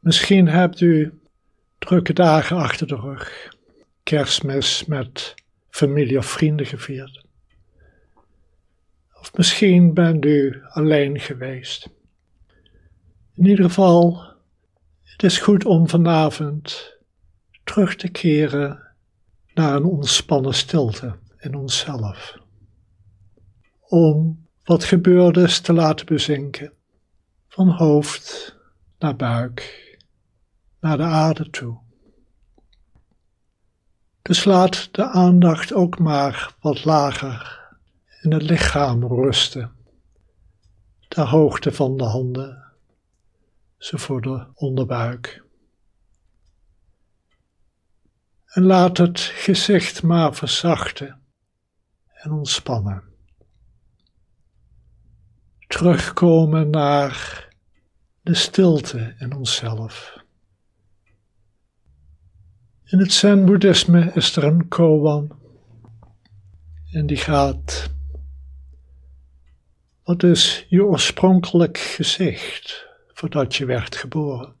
[0.00, 1.20] Misschien hebt u
[1.78, 3.48] drukke dagen achter de rug,
[4.02, 5.34] kerstmis met
[5.68, 7.24] familie of vrienden gevierd.
[9.20, 11.88] Of misschien bent u alleen geweest.
[13.34, 14.22] In ieder geval,
[15.02, 16.96] het is goed om vanavond
[17.64, 18.82] terug te keren
[19.54, 22.38] naar een ontspannen stilte in onszelf.
[23.80, 26.72] Om wat gebeurd is te laten bezinken,
[27.48, 28.56] van hoofd
[28.98, 29.89] naar buik,
[30.80, 31.78] naar de aarde toe.
[34.22, 37.68] Dus laat de aandacht ook maar wat lager
[38.20, 39.72] in het lichaam rusten,
[41.08, 42.64] ter hoogte van de handen,
[43.78, 45.42] zo voor de onderbuik.
[48.44, 51.20] En laat het gezicht maar verzachten
[52.06, 53.02] en ontspannen.
[55.66, 57.48] Terugkomen naar
[58.20, 60.19] de stilte in onszelf.
[62.90, 65.38] In het Zen-boeddhisme is er een koan
[66.92, 67.90] en die gaat
[70.02, 74.54] wat is je oorspronkelijk gezicht voordat je werd geboren?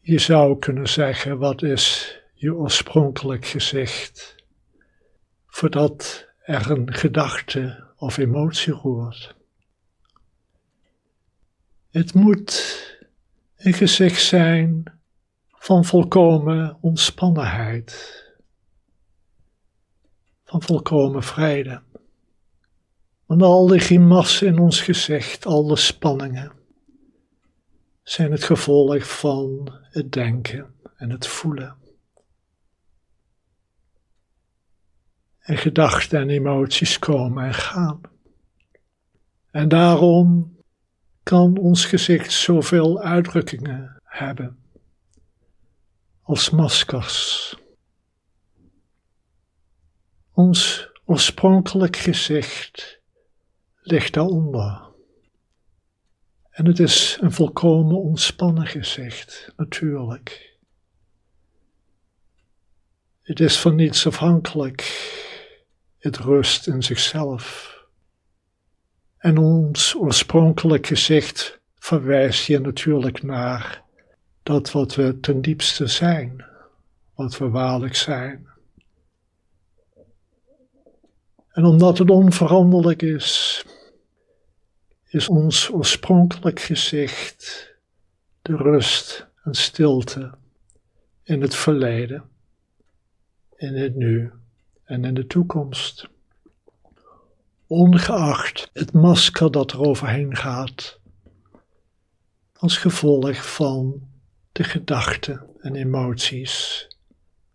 [0.00, 4.44] Je zou kunnen zeggen, wat is je oorspronkelijk gezicht
[5.46, 9.34] voordat er een gedachte of emotie roert?
[11.90, 12.82] Het moet
[13.56, 14.97] een gezicht zijn
[15.68, 18.24] van volkomen ontspannenheid,
[20.44, 21.82] van volkomen vrede.
[23.26, 26.52] Want al die grimassen in ons gezicht, al de spanningen,
[28.02, 31.76] zijn het gevolg van het denken en het voelen.
[35.38, 38.00] En gedachten en emoties komen en gaan.
[39.50, 40.56] En daarom
[41.22, 44.66] kan ons gezicht zoveel uitdrukkingen hebben
[46.28, 47.54] als maskers.
[50.32, 53.00] Ons oorspronkelijk gezicht
[53.80, 54.86] ligt daaronder.
[56.50, 60.56] En het is een volkomen ontspannen gezicht, natuurlijk.
[63.22, 64.82] Het is van niets afhankelijk.
[65.98, 67.76] Het rust in zichzelf.
[69.18, 73.86] En ons oorspronkelijk gezicht verwijst je natuurlijk naar
[74.48, 76.44] dat wat we ten diepste zijn,
[77.14, 78.48] wat we waarlijk zijn.
[81.48, 83.64] En omdat het onveranderlijk is,
[85.04, 87.74] is ons oorspronkelijk gezicht
[88.42, 90.34] de rust en stilte
[91.22, 92.28] in het verleden,
[93.56, 94.32] in het nu
[94.84, 96.08] en in de toekomst.
[97.66, 101.00] Ongeacht het masker dat er overheen gaat,
[102.52, 104.08] als gevolg van
[104.58, 106.86] de gedachten en emoties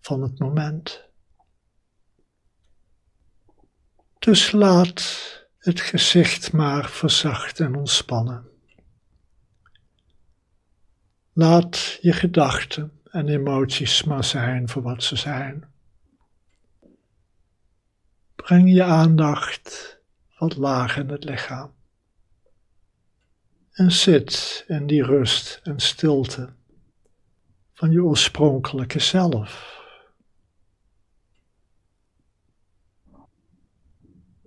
[0.00, 1.08] van het moment.
[4.18, 5.28] Dus laat
[5.58, 8.48] het gezicht maar verzacht en ontspannen.
[11.32, 15.72] Laat je gedachten en emoties maar zijn voor wat ze zijn.
[18.34, 19.98] Breng je aandacht
[20.38, 21.74] wat laag in het lichaam.
[23.70, 26.58] En zit in die rust en stilte
[27.80, 29.78] van je oorspronkelijke zelf.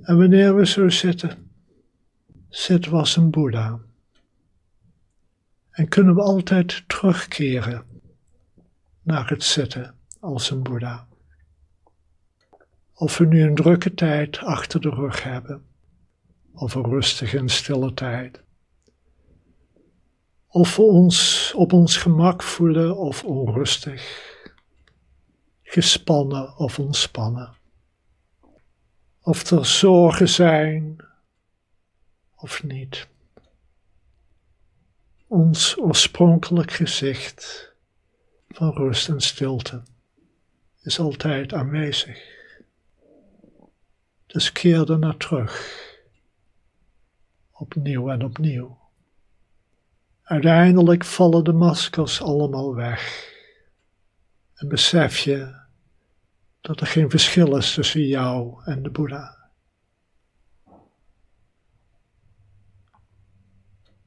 [0.00, 1.50] En wanneer we zo zitten,
[2.90, 3.80] we als een Boeddha.
[5.70, 7.86] En kunnen we altijd terugkeren
[9.02, 11.08] naar het zitten als een Boeddha.
[12.94, 15.66] Of we nu een drukke tijd achter de rug hebben,
[16.52, 18.43] of een rustige en stille tijd.
[20.54, 24.02] Of we ons op ons gemak voelen of onrustig,
[25.62, 27.56] gespannen of ontspannen
[29.20, 30.96] of er zorgen zijn
[32.36, 33.08] of niet.
[35.26, 37.72] Ons oorspronkelijk gezicht
[38.48, 39.82] van rust en stilte
[40.82, 42.32] is altijd aanwezig.
[44.26, 45.82] Dus keer er naar terug,
[47.52, 48.83] opnieuw en opnieuw.
[50.24, 53.32] Uiteindelijk vallen de maskers allemaal weg
[54.54, 55.62] en besef je
[56.60, 59.43] dat er geen verschil is tussen jou en de Boeddha.